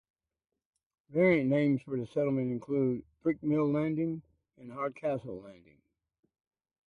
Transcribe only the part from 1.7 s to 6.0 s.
for the settlement include "Brick Mill Landing" and "Hardcastle Landing".